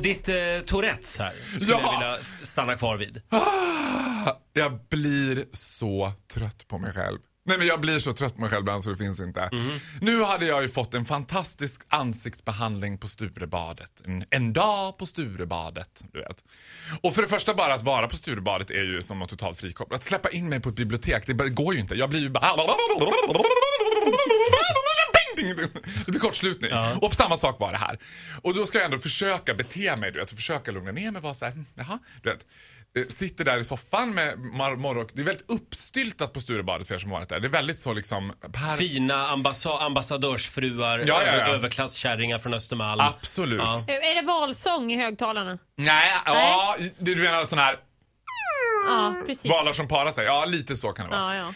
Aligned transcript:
Ditt 0.00 0.28
eh, 0.28 0.34
Tourettes 0.66 1.18
här 1.18 1.32
skulle 1.56 1.72
Ja. 1.72 1.80
jag 1.82 1.98
vilja 1.98 2.18
stanna 2.42 2.74
kvar 2.76 2.96
vid. 2.96 3.22
Ah, 3.28 4.32
Jag 4.52 4.78
blir 4.90 5.44
så 5.52 6.12
trött 6.32 6.68
på 6.68 6.78
mig 6.78 6.92
själv. 6.92 7.18
Nej 7.44 7.58
men 7.58 7.66
jag 7.66 7.80
blir 7.80 7.98
så 7.98 8.12
trött 8.12 8.34
på 8.34 8.40
mig 8.40 8.50
själv 8.50 8.60
ibland 8.62 8.82
så 8.84 8.90
det 8.90 8.96
finns 8.96 9.20
inte. 9.20 9.50
Nu 10.00 10.22
hade 10.22 10.46
jag 10.46 10.62
ju 10.62 10.68
fått 10.68 10.94
en 10.94 11.04
fantastisk 11.04 11.80
ansiktsbehandling 11.88 12.98
på 12.98 13.08
Sturebadet. 13.08 13.90
En, 14.06 14.24
en 14.30 14.52
dag 14.52 14.98
på 14.98 15.06
Sturebadet, 15.06 16.04
du 16.12 16.18
vet. 16.20 16.44
Och 17.02 17.14
för 17.14 17.22
det 17.22 17.28
första 17.28 17.54
bara 17.54 17.74
att 17.74 17.82
vara 17.82 18.08
på 18.08 18.16
Sturebadet 18.16 18.70
är 18.70 18.82
ju 18.84 19.02
som 19.02 19.18
något 19.18 19.30
totalt 19.30 19.58
frikopplat. 19.60 20.00
Att 20.00 20.06
släppa 20.06 20.30
in 20.30 20.48
mig 20.48 20.60
på 20.60 20.68
ett 20.68 20.74
bibliotek, 20.74 21.26
det 21.26 21.34
går 21.48 21.74
ju 21.74 21.80
inte. 21.80 21.94
Jag 21.94 22.10
blir 22.10 22.20
ju 22.20 22.28
bara... 22.28 22.46
Kortslutning. 26.32 26.70
Ja. 26.70 26.96
Och 27.02 27.14
samma 27.14 27.36
sak 27.38 27.60
var 27.60 27.72
det 27.72 27.78
här. 27.78 27.98
Och 28.42 28.54
då 28.54 28.66
ska 28.66 28.78
jag 28.78 28.84
ändå 28.84 28.98
försöka 28.98 29.54
bete 29.54 29.96
mig, 29.96 30.12
du 30.12 30.18
vet, 30.20 30.30
försöka 30.30 30.70
lugna 30.70 30.92
ner 30.92 31.10
mig, 31.10 31.22
vara 31.22 31.34
så 31.34 31.44
här, 31.44 31.52
"Hm, 31.52 31.66
jaha, 31.74 31.98
du 32.22 32.30
vet. 32.30 32.46
Eh, 32.98 33.06
Sitter 33.08 33.44
där 33.44 33.58
i 33.58 33.64
soffan 33.64 34.14
med 34.14 34.38
mar- 34.38 34.76
morgon. 34.76 35.08
Det 35.12 35.20
är 35.22 35.26
väldigt 35.26 35.50
uppstyltat 35.50 36.32
på 36.32 36.40
Sturebadet 36.40 36.88
för 36.88 36.94
er 36.94 36.98
som 36.98 37.10
varit 37.10 37.28
där. 37.28 37.40
Det 37.40 37.46
är 37.46 37.50
väldigt 37.50 37.78
så 37.80 37.92
liksom... 37.92 38.32
Per... 38.52 38.76
Fina 38.76 39.28
ambassa 39.28 39.78
ambassadörsfruar, 39.78 40.98
Ja, 40.98 41.04
ja, 41.06 41.22
ja. 41.26 41.32
över- 41.32 41.54
överklasskärringar 41.54 42.38
från 42.38 42.54
Östermalm. 42.54 43.00
Absolut. 43.00 43.60
Ja. 43.60 43.84
Är 43.88 44.20
det 44.20 44.26
valsång 44.26 44.92
i 44.92 44.96
högtalarna? 44.96 45.58
Nej, 45.76 46.12
ja, 46.26 46.76
du 46.98 47.16
menar 47.16 47.44
sån 47.44 47.58
här 47.58 47.76
Ja, 48.88 49.14
precis. 49.26 49.50
valar 49.50 49.72
som 49.72 49.88
parar 49.88 50.12
sig? 50.12 50.24
Ja, 50.24 50.44
lite 50.44 50.76
så 50.76 50.92
kan 50.92 51.10
det 51.10 51.16
vara. 51.16 51.54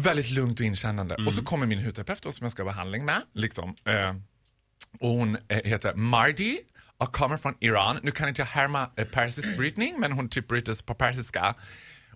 Väldigt 0.00 0.30
lugnt 0.30 0.60
och 0.60 0.66
inkännande. 0.66 1.16
Och 1.26 1.32
så 1.32 1.44
kommer 1.44 1.66
min 1.66 1.78
hudterapeut 1.84 2.22
då, 2.22 2.32
som 2.32 2.44
jag 2.44 2.52
ska 2.52 2.62
ha 2.62 2.70
behandling 2.70 3.04
med. 3.04 3.22
Liksom. 3.34 3.74
Eh, 3.84 4.14
och 5.00 5.08
hon 5.08 5.38
eh, 5.48 5.58
heter 5.64 5.94
Mardi 5.94 6.58
och 6.98 7.12
kommer 7.12 7.36
från 7.36 7.54
Iran. 7.60 7.98
Nu 8.02 8.10
kan 8.10 8.28
inte 8.28 8.40
jag 8.40 8.46
härma 8.46 8.90
eh, 8.96 9.04
persisk 9.04 9.56
brytning, 9.56 9.94
men 9.98 10.12
hon 10.12 10.28
typ 10.28 10.48
bryter 10.48 10.84
på 10.84 10.94
persiska. 10.94 11.54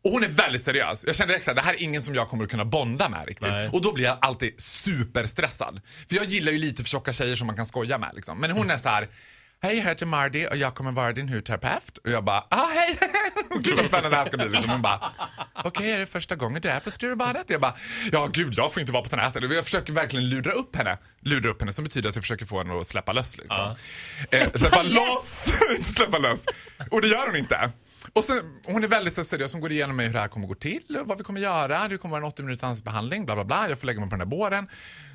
Och 0.03 0.11
hon 0.11 0.25
är 0.25 0.28
väldigt 0.28 0.62
seriös. 0.62 1.05
Jag 1.06 1.17
kände 1.17 1.37
exakt, 1.37 1.56
det 1.56 1.62
här 1.62 1.75
är 1.75 1.83
ingen 1.83 2.03
som 2.03 2.15
jag 2.15 2.28
kommer 2.28 2.45
att 2.45 2.50
kunna 2.50 2.65
bonda 2.65 3.09
med 3.09 3.27
riktigt. 3.27 3.48
Nej. 3.48 3.69
Och 3.69 3.83
då 3.83 3.93
blir 3.93 4.05
jag 4.05 4.19
alltid 4.20 4.61
superstressad. 4.61 5.81
För 6.09 6.17
jag 6.17 6.25
gillar 6.25 6.53
ju 6.53 6.59
lite 6.59 6.83
för 6.83 6.91
tjocka 6.91 7.12
tjejer 7.12 7.37
som 7.37 7.47
man 7.47 7.56
kan 7.56 7.67
skoja 7.67 7.98
med 7.98 8.11
liksom. 8.15 8.39
Men 8.39 8.50
hon 8.50 8.70
är 8.70 8.77
så 8.77 8.89
här. 8.89 9.09
Hej, 9.61 9.77
jag 9.77 9.84
heter 9.84 10.06
Mardi 10.06 10.47
och 10.50 10.56
jag 10.56 10.75
kommer 10.75 10.93
vara 10.93 11.12
din 11.12 11.28
hudterapeut. 11.28 11.98
Och 11.98 12.11
jag 12.11 12.25
bara, 12.25 12.45
ah 12.50 12.67
hej! 12.75 12.98
Gud 13.61 13.77
vad 13.77 13.87
spännande 13.87 14.11
det 14.11 14.17
här 14.17 14.27
ska 14.27 14.37
bli. 14.37 14.48
Liksom. 14.48 14.70
Hon 14.70 14.83
bara, 14.83 15.12
okej 15.67 15.92
är 15.92 15.98
det 15.98 16.06
första 16.06 16.36
gången 16.36 16.62
du 16.62 16.69
är 16.69 16.81
på 16.81 16.91
Sturebadet? 16.91 17.45
Jag 17.50 17.61
bara, 17.61 17.75
ja 18.12 18.28
gud 18.33 18.55
jag 18.56 18.72
får 18.72 18.81
inte 18.81 18.92
vara 18.92 19.03
på 19.03 19.09
sådana 19.09 19.22
här 19.22 19.31
ställen. 19.31 19.50
Jag 19.50 19.64
försöker 19.64 19.92
verkligen 19.92 20.28
lura 20.28 20.53
upp 20.53 20.77
henne. 20.77 20.98
Lura 21.20 21.50
upp 21.50 21.61
henne 21.61 21.72
som 21.72 21.84
betyder 21.84 22.09
att 22.09 22.17
jag 22.17 22.25
försöker 22.25 22.47
få 22.47 22.59
henne 22.59 22.81
att 22.81 22.86
släppa 22.86 23.12
lös. 23.12 23.36
Liksom. 23.36 23.56
Ja. 23.56 23.77
Släppa, 24.28 24.59
släppa 24.59 24.83
loss! 24.83 25.62
inte 25.78 25.92
släppa 25.92 26.19
lös. 26.19 26.44
Och 26.91 27.03
det 27.03 27.09
gör 27.09 27.27
hon 27.27 27.37
inte. 27.37 27.72
Och 28.12 28.25
sen, 28.25 28.61
hon 28.64 28.84
är 28.84 28.89
väldigt 28.89 29.14
så 29.14 29.25
seriös, 29.25 29.53
hon 29.53 29.61
går 29.61 29.72
igenom 29.72 29.97
med 29.97 30.06
hur 30.06 30.12
det 30.12 30.20
här 30.20 30.28
kommer 30.28 30.47
gå 30.47 30.55
till, 30.55 31.00
vad 31.05 31.19
vi 31.19 31.25
kommer 31.25 31.41
göra, 31.41 31.89
det 31.89 31.98
kommer 31.98 32.12
vara 32.12 32.22
en 32.22 32.28
80 32.28 32.42
minuters 32.42 32.62
ansiktsbehandling, 32.62 33.27
bla 33.27 33.34
bla 33.34 33.44
bla. 33.44 33.69
Jag 33.69 33.78
får 33.78 33.87
lägga 33.87 34.00
mig 34.00 34.09
på 34.11 34.17
den 34.17 34.28
där 34.28 34.37
båren. 34.37 34.69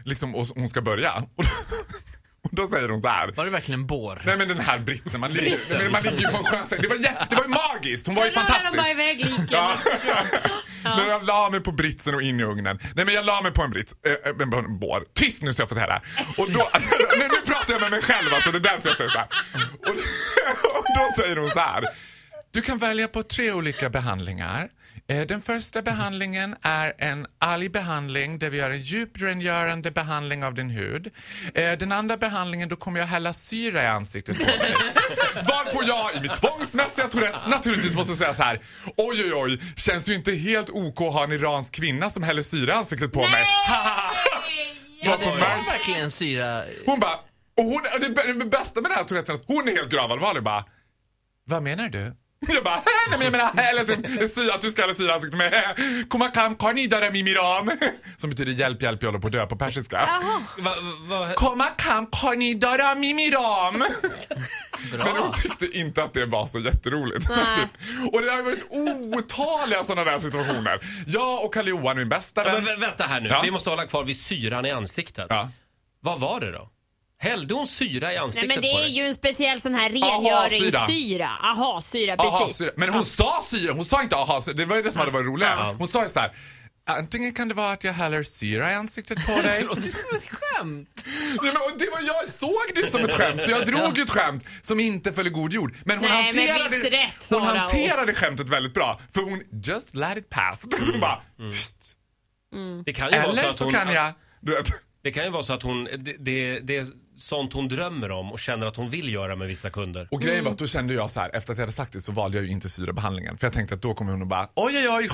Liksom, 0.06 0.36
och 0.36 0.48
hon 0.56 0.70
ska 0.70 0.82
börja. 0.82 1.24
Då, 2.56 2.68
säger 2.70 2.90
hon 2.90 3.02
så 3.02 3.08
här. 3.08 3.32
Var 3.32 3.46
det 3.46 3.52
verkligen 3.52 3.88
bår? 3.88 4.22
Nej 4.26 4.38
men 4.38 4.48
den 4.48 4.60
här 4.60 4.80
britsen, 4.80 5.20
man 5.20 5.34
ligger, 5.34 5.58
men 5.84 5.92
man 5.92 6.04
ligger 6.04 6.18
ju 6.20 6.28
på 6.28 6.38
en 6.38 6.44
skön 6.44 6.68
säng. 6.68 6.82
Det 6.82 6.88
var, 6.88 6.96
jä- 6.96 7.26
det 7.30 7.36
var 7.36 7.44
ju 7.44 7.50
magiskt, 7.50 8.08
hon 8.08 8.16
var 8.16 8.26
ju 8.26 8.32
Sen 8.32 8.44
la 8.44 8.54
fantastisk. 8.54 8.88
iväg 8.92 9.18
liken. 9.20 9.48
Ja. 9.52 9.74
När 10.98 11.08
jag 11.08 11.26
la 11.26 11.50
mig 11.50 11.60
på 11.60 11.72
britsen 11.72 12.16
och 12.16 12.22
in 12.22 12.40
i 12.40 12.44
ugnen. 12.44 12.80
Nej 12.96 13.06
men 13.06 13.14
jag 13.14 13.26
la 13.26 13.42
mig 13.42 13.52
på 13.52 13.62
en 13.64 13.72
brits, 13.72 13.94
äh, 14.26 14.34
på 14.50 14.58
en 14.58 14.80
bår. 14.80 15.04
Tyst 15.16 15.42
nu 15.42 15.54
så 15.54 15.62
jag 15.62 15.70
får 15.70 15.76
säga 15.76 15.88
det 15.88 15.94
här. 15.94 16.04
Och 16.38 16.52
då, 16.52 16.70
nu, 17.18 17.24
nu 17.28 17.52
pratar 17.54 17.74
jag 17.74 17.82
med 17.82 17.92
mig 17.92 18.02
själv 18.02 18.34
alltså, 18.34 18.52
det 18.52 18.58
är 18.58 18.74
därför 18.74 18.88
jag 18.90 18.98
säger 18.98 19.10
så 19.10 19.18
här. 19.18 19.28
Och, 19.82 19.90
och 20.78 20.86
då 20.98 21.22
säger 21.24 21.36
hon 21.38 21.50
så 21.50 21.60
här. 21.60 21.84
Du 22.52 22.62
kan 22.62 22.78
välja 22.78 23.08
på 23.08 23.24
tre 23.24 23.52
olika 23.52 23.90
behandlingar. 23.90 24.70
Eh, 25.08 25.22
Den 25.28 25.42
första 25.42 25.82
behandlingen 25.82 26.56
är 26.62 26.94
en 26.98 27.28
algbehandling 27.40 28.40
där 28.40 28.50
vi 28.50 28.58
gör 28.58 28.70
en 28.70 28.82
djuprengörande 28.82 29.92
behandling 29.92 30.44
av 30.44 30.54
din 30.54 30.70
hud. 30.70 31.08
Eh, 31.56 31.72
Den 31.78 31.92
andra 31.92 32.18
behandlingen 32.18 32.70
då 32.70 32.76
kommer 32.76 33.00
jag 33.00 33.08
hälla 33.08 33.34
syra 33.34 33.84
i 33.84 33.88
ansiktet 33.88 34.38
på 34.38 34.44
dig. 34.44 34.76
Varpå 35.36 35.84
jag 35.88 36.16
i 36.16 36.20
mitt 36.22 36.36
tvångsmässiga 36.36 37.08
Tourettes 37.08 37.48
naturligtvis 37.48 37.96
måste 37.96 38.16
säga 38.16 38.34
så 38.34 38.44
här. 38.44 38.62
Oj 38.98 39.24
oj 39.24 39.34
oj, 39.36 39.62
känns 39.76 40.08
ju 40.10 40.14
inte 40.14 40.32
helt 40.32 40.70
OK 40.70 41.02
att 41.02 41.14
ha 41.14 41.24
en 41.24 41.32
iransk 41.32 41.74
kvinna 41.76 42.10
som 42.10 42.24
häller 42.24 42.44
syra 42.44 42.74
i 42.74 42.76
ansiktet 42.76 43.12
på 43.12 43.20
mig. 43.22 43.46
Ja, 45.04 45.18
det 45.18 45.26
var 45.26 45.38
verkligen 45.38 46.12
syra. 46.12 46.64
hon 46.86 47.00
bara, 47.00 47.14
och 47.58 47.64
hon, 47.64 47.82
det, 48.02 48.34
det 48.34 48.46
bästa 48.46 48.82
med 48.82 48.92
den 48.92 48.98
här 48.98 49.04
Touretten 49.06 49.36
är 49.36 49.40
att 49.40 49.46
hon 49.48 49.68
är 49.68 49.72
helt 49.72 49.90
gravallvarlig 49.90 50.44
bara. 50.44 50.66
Vad 51.46 51.64
menar 51.64 51.90
du? 51.90 52.16
Jag 52.54 52.64
bara, 52.64 52.76
nej 53.10 53.20
men 53.20 53.22
jag 53.22 53.32
menar, 53.32 53.52
eller 53.72 53.84
typ, 53.86 54.32
säg 54.34 54.52
att 54.52 54.62
du 54.62 54.72
ska 54.72 54.82
hälla 54.82 54.94
syra 54.94 55.12
i 55.12 55.14
ansiktet 55.14 55.38
med 55.38 55.76
Komma 56.10 56.28
kam 56.28 56.56
karnidara 56.56 57.12
mimiram. 57.12 57.72
Som 58.18 58.30
betyder 58.30 58.52
hjälp, 58.52 58.82
hjälp, 58.82 59.02
jag 59.02 59.08
håller 59.10 59.20
på 59.20 59.28
att 59.28 59.34
dö 59.34 59.46
på 59.48 59.56
persiska. 59.56 59.96
Jaha. 60.08 60.42
Va, 60.58 60.72
va, 61.08 61.34
Komma 61.36 61.66
kam 61.68 62.06
karnidara 62.12 62.96
mimiram. 62.96 63.80
Bra. 64.94 65.06
Men 65.06 65.18
hon 65.24 65.32
tyckte 65.34 65.78
inte 65.78 66.04
att 66.04 66.14
det 66.14 66.26
var 66.26 66.46
så 66.48 66.60
jätteroligt. 66.60 67.30
Nej. 67.30 67.68
och 68.14 68.22
det 68.22 68.30
har 68.32 68.38
ju 68.38 68.44
varit 68.44 68.66
otaliga 69.20 69.84
sådana 69.84 70.12
där 70.12 70.20
situationer. 70.20 70.80
Jag 71.08 71.46
och 71.46 71.54
Kalle-Johan, 71.54 71.98
min 71.98 72.10
bästa 72.10 72.48
ja, 72.48 72.54
men 72.54 72.66
vän. 72.66 72.78
vä- 72.78 72.80
vänta 72.80 73.04
här 73.04 73.22
nu, 73.22 73.30
Ja. 73.30 73.42
vi 73.44 73.52
måste 73.52 73.70
hålla 73.70 73.88
kvar 73.88 74.04
vid 74.04 74.20
syran 74.22 74.66
i 74.66 74.72
ansiktet. 74.72 75.26
Ja. 75.30 75.50
Vad 76.00 76.20
var 76.20 76.40
det 76.40 76.52
då? 76.52 76.70
Hällde 77.24 77.54
hon 77.54 77.68
syra 77.68 77.88
i 77.96 78.00
Nej 78.00 78.18
ansiktet 78.18 78.48
men 78.48 78.62
det 78.62 78.72
på 78.72 78.78
är 78.78 78.82
dig? 78.82 78.98
ju 78.98 79.06
en 79.06 79.14
speciell 79.16 79.62
sån 79.62 79.74
här 79.76 79.90
rengöringssyra. 79.90 81.30
Aha-syra, 81.44 82.16
Aha, 82.16 82.40
precis. 82.40 82.58
syra. 82.58 82.72
Men 82.76 82.90
hon 82.90 83.06
sa 83.06 83.44
syra, 83.50 83.74
hon 83.74 83.86
sa 83.86 84.04
inte 84.04 84.16
aha, 84.16 84.42
syra. 84.42 84.54
det 84.54 84.66
var 84.66 84.76
ju 84.76 84.82
det 84.82 84.92
som 84.92 85.00
hade 85.00 85.12
varit 85.12 85.26
roligare. 85.26 85.56
Ja. 85.60 85.76
Hon 85.80 85.88
sa 85.88 86.04
ju 86.04 86.10
så 86.10 86.20
här. 86.20 86.32
Antingen 86.86 87.34
kan 87.34 87.48
det 87.48 87.54
vara 87.54 87.72
att 87.72 87.84
jag 87.84 87.94
häller 87.94 88.24
syra 88.24 88.72
i 88.72 88.76
ansiktet 88.76 89.26
på 89.26 89.32
Det 89.36 89.42
dig. 89.42 89.64
låter 89.64 89.82
som 89.82 90.16
ett 90.18 90.24
skämt. 90.30 91.04
Nej, 91.06 91.54
men, 91.70 91.78
det 91.78 91.90
var, 91.92 92.02
jag 92.02 92.30
såg 92.30 92.72
det 92.76 92.92
som 92.92 93.06
ett 93.06 93.14
skämt, 93.14 93.42
så 93.42 93.52
jag 93.52 93.66
drog 93.66 93.98
ett 94.00 94.10
skämt 94.10 94.46
som 94.62 94.80
inte 94.80 95.14
föll 95.14 95.28
i 95.28 95.30
god 95.30 95.54
jord. 95.54 95.76
Men 95.86 95.98
hon, 95.98 96.10
Nej, 96.10 96.34
men 96.34 96.48
hanterade, 96.48 96.70
visst 96.78 96.94
rätt, 96.94 97.26
hon 97.30 97.42
Farao. 97.42 97.58
hanterade 97.58 98.14
skämtet 98.14 98.50
väldigt 98.50 98.74
bra. 98.74 99.00
För 99.14 99.22
hon 99.22 99.42
just 99.64 99.96
let 99.96 100.18
it 100.18 100.30
pass. 100.30 100.62
Så 100.62 100.92
hon 100.92 101.00
bara, 101.00 101.22
"Psst, 101.52 101.76
Det 102.86 102.94
kan 102.94 103.12
ju 103.12 103.20
vara 103.20 103.24
så 103.36 103.40
eller 103.40 103.50
att 103.50 103.56
så 103.58 103.64
hon, 103.64 103.74
kan 103.74 103.94
jag... 103.94 104.14
Du 104.40 104.52
vet. 104.56 104.68
Det 105.04 105.12
kan 105.12 105.24
ju 105.24 105.30
vara 105.30 105.44
så 105.44 105.54
att 105.54 105.64
hon, 105.64 105.84
det, 105.84 106.16
det, 106.20 106.60
det 106.60 106.78
är 106.78 106.86
sånt 107.18 107.54
hon 107.54 107.68
drömmer 107.68 108.12
om 108.12 108.32
och 108.32 108.40
känner 108.40 108.68
att 108.68 108.76
hon 108.76 108.90
vill 108.90 109.14
göra 109.14 109.36
med 109.36 109.48
vissa 109.48 109.70
kunder. 109.70 110.08
Och 110.12 110.22
grejen 110.22 110.44
var 110.44 110.52
att 110.52 110.58
då 110.58 110.68
kände 110.68 110.94
jag 110.94 111.12
så 111.12 111.20
här, 111.20 111.36
efter 111.36 111.54
att 111.54 111.58
jag 111.58 111.64
hade 111.64 111.74
sagt 111.74 111.94
det 111.94 112.02
så 112.02 112.12
valde 112.12 112.38
jag 112.38 112.46
ju 112.46 112.52
inte 112.52 112.70
syrabehandlingen. 112.70 113.38
För 113.38 113.48
jag 113.48 113.54
tänkte 113.54 113.76
att 113.76 113.82
då 113.82 113.94
kommer 113.94 114.12
hon 114.12 114.22
att 114.22 114.28
bara, 114.28 114.50
oj 114.56 114.78
oj 114.78 114.90
oj, 114.90 115.10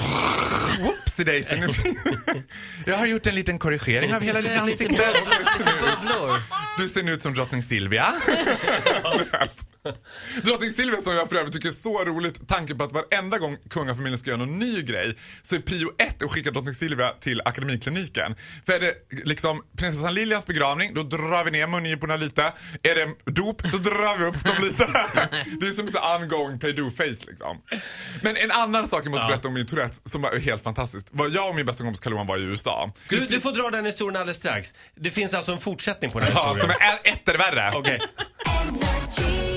whoopsie 0.80 1.26
daisy. 1.26 1.56
Jag 2.86 2.98
har 2.98 3.06
gjort 3.06 3.28
en 3.28 3.36
liten 3.36 3.60
korrigering 3.60 4.16
av 4.16 4.22
hela 4.22 4.42
ditt 4.42 4.52
ansikte. 4.58 5.04
Du 6.78 6.88
ser 6.90 7.04
nu 7.04 7.12
ut 7.14 7.22
som 7.22 7.34
drottning 7.34 7.64
Silvia. 7.64 8.14
drottning 10.44 10.74
Silvia 10.74 11.02
som 11.02 11.14
jag 11.14 11.30
för 11.30 11.36
övrigt 11.36 11.54
tycker 11.54 11.68
är 11.70 11.74
så 11.74 12.04
roligt, 12.06 12.48
tanken 12.48 12.78
på 12.78 12.84
att 12.84 12.92
varenda 12.92 13.38
gång 13.38 13.58
kungafamiljen 13.70 14.20
ska 14.20 14.30
göra 14.30 14.38
någon 14.40 14.60
ny 14.60 14.82
grej 14.82 15.18
så 15.44 15.56
är 15.56 15.60
prio 15.60 15.92
ett 15.98 16.24
att 16.24 16.32
skicka 16.32 16.52
drottning 16.52 16.76
Silvia 16.76 17.10
till 17.10 17.42
akademikliniken. 17.46 18.36
För 18.66 18.74
är 18.74 18.80
det 18.80 18.94
liksom 19.24 19.64
prinsessan 19.78 20.14
Lilians 20.14 20.46
begravning, 20.46 20.94
då 20.94 21.04
drar 21.04 21.44
vi 21.44 21.52
ner 21.52 21.68
mungiporna 21.68 22.16
lite. 22.16 22.42
Är 22.84 22.96
det 22.96 23.32
dop, 23.32 23.64
då 23.72 23.78
drar 23.78 24.18
vi 24.18 24.26
upp 24.26 24.44
dem 24.46 24.56
lite. 24.62 24.86
det 25.60 25.68
är 25.68 25.72
som 25.74 25.88
en 25.88 26.22
ongoing 26.22 26.60
pay 26.60 26.72
do 26.72 26.92
face 26.92 27.26
liksom. 27.28 27.62
Men 28.24 28.36
en 28.38 28.52
annan 28.52 28.88
sak 28.88 29.02
jag 29.06 29.12
måste 29.12 29.24
Ja. 29.24 29.28
berätta 29.30 29.48
om 29.48 29.54
min 29.54 29.66
Tourette 29.68 30.10
som 30.10 30.22
var 30.22 30.38
helt 30.40 30.64
fantastiskt. 30.64 31.08
Var 31.12 31.28
jag 31.28 31.50
och 31.50 31.56
min 31.56 31.66
bästa 31.66 31.84
kompis 31.84 32.00
Carl-Johan 32.00 32.28
var 32.28 32.38
i 32.38 32.42
USA. 32.42 32.94
Du, 33.10 33.20
du 33.20 33.42
får 33.42 33.52
dra 33.52 33.70
den 33.70 33.86
historien 33.86 34.16
alldeles 34.22 34.38
strax. 34.38 34.74
Det 34.96 35.12
finns 35.12 35.34
alltså 35.34 35.52
en 35.52 35.60
fortsättning 35.60 36.12
på 36.12 36.20
den 36.20 36.28
här 36.28 36.36
Ja, 36.36 36.44
som 36.44 36.56
historien. 36.70 36.82
är 37.06 37.12
etter 37.12 37.38
värre. 37.38 37.72
Okej. 37.76 38.00